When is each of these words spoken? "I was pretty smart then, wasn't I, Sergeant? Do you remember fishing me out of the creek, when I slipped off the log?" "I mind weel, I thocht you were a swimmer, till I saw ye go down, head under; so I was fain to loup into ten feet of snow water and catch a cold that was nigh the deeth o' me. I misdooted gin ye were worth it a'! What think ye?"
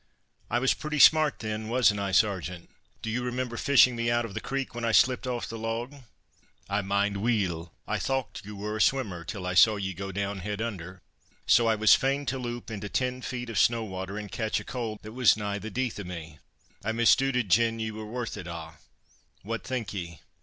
"I 0.49 0.57
was 0.57 0.73
pretty 0.73 0.97
smart 0.97 1.37
then, 1.37 1.69
wasn't 1.69 1.99
I, 1.99 2.11
Sergeant? 2.11 2.71
Do 3.03 3.11
you 3.11 3.21
remember 3.21 3.55
fishing 3.55 3.95
me 3.95 4.09
out 4.09 4.25
of 4.25 4.33
the 4.33 4.41
creek, 4.41 4.73
when 4.73 4.83
I 4.83 4.93
slipped 4.93 5.27
off 5.27 5.47
the 5.47 5.59
log?" 5.59 5.93
"I 6.67 6.81
mind 6.81 7.17
weel, 7.17 7.71
I 7.87 7.99
thocht 7.99 8.43
you 8.43 8.55
were 8.55 8.75
a 8.75 8.81
swimmer, 8.81 9.23
till 9.23 9.45
I 9.45 9.53
saw 9.53 9.75
ye 9.75 9.93
go 9.93 10.11
down, 10.11 10.39
head 10.39 10.59
under; 10.59 11.03
so 11.45 11.67
I 11.67 11.75
was 11.75 11.93
fain 11.93 12.25
to 12.25 12.39
loup 12.39 12.71
into 12.71 12.89
ten 12.89 13.21
feet 13.21 13.51
of 13.51 13.59
snow 13.59 13.83
water 13.83 14.17
and 14.17 14.31
catch 14.31 14.59
a 14.59 14.63
cold 14.63 14.97
that 15.03 15.11
was 15.13 15.37
nigh 15.37 15.59
the 15.59 15.69
deeth 15.69 15.99
o' 15.99 16.03
me. 16.03 16.39
I 16.83 16.93
misdooted 16.93 17.49
gin 17.49 17.77
ye 17.77 17.91
were 17.91 18.07
worth 18.07 18.37
it 18.37 18.47
a'! 18.47 18.77
What 19.43 19.63
think 19.63 19.93
ye?" 19.93 20.21